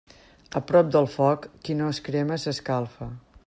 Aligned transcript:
A 0.59 0.61
prop 0.71 0.89
del 0.95 1.09
foc, 1.17 1.45
qui 1.67 1.77
no 1.83 1.91
es 1.97 2.03
crema, 2.09 2.41
s'escalfa. 2.47 3.13